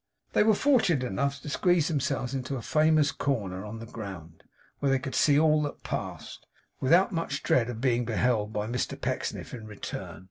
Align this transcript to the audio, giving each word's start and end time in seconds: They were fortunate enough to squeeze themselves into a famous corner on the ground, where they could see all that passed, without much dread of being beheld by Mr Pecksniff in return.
They 0.33 0.41
were 0.43 0.55
fortunate 0.55 1.05
enough 1.05 1.41
to 1.41 1.49
squeeze 1.49 1.87
themselves 1.87 2.33
into 2.33 2.55
a 2.55 2.63
famous 2.63 3.11
corner 3.11 3.63
on 3.63 3.77
the 3.77 3.85
ground, 3.85 4.41
where 4.79 4.89
they 4.91 4.97
could 4.97 5.13
see 5.13 5.37
all 5.39 5.61
that 5.61 5.83
passed, 5.83 6.47
without 6.79 7.11
much 7.11 7.43
dread 7.43 7.69
of 7.69 7.81
being 7.81 8.03
beheld 8.05 8.51
by 8.51 8.65
Mr 8.65 8.99
Pecksniff 8.99 9.53
in 9.53 9.67
return. 9.67 10.19